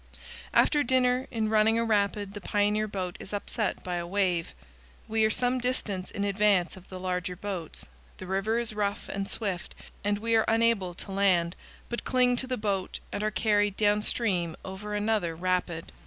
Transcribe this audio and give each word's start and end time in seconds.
After 0.51 0.81
dinner, 0.81 1.27
in 1.29 1.47
running 1.49 1.77
a 1.77 1.85
rapid 1.85 2.33
the 2.33 2.41
pioneer 2.41 2.87
boat 2.87 3.15
is 3.19 3.33
upset 3.33 3.83
by 3.83 3.97
a 3.97 4.07
wave. 4.07 4.55
We 5.07 5.23
are 5.25 5.29
some 5.29 5.59
distance 5.59 6.09
in 6.09 6.23
advance 6.23 6.75
of 6.75 6.89
the 6.89 6.99
larger 6.99 7.35
boats. 7.35 7.85
The 8.17 8.25
river 8.25 8.57
is 8.57 8.73
rough 8.73 9.07
and 9.09 9.29
swift 9.29 9.75
and 10.03 10.17
we 10.17 10.35
are 10.35 10.45
unable 10.47 10.95
to 10.95 11.11
land, 11.11 11.55
but 11.87 12.03
cling 12.03 12.35
to 12.37 12.47
the 12.47 12.57
boat 12.57 12.99
and 13.11 13.21
are 13.21 13.29
carried 13.29 13.77
down 13.77 14.01
stream 14.01 14.55
over 14.65 14.95
another 14.95 15.35
rapid. 15.35 15.91